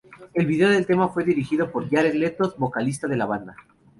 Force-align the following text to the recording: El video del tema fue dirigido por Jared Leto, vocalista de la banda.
El 0.33 0.47
video 0.47 0.67
del 0.69 0.87
tema 0.87 1.09
fue 1.09 1.23
dirigido 1.23 1.71
por 1.71 1.87
Jared 1.87 2.15
Leto, 2.15 2.51
vocalista 2.57 3.07
de 3.07 3.17
la 3.17 3.27
banda. 3.27 3.55